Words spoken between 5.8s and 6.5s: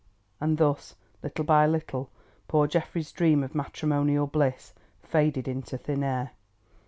air.